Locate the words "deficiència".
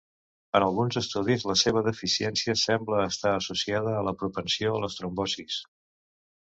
1.89-2.57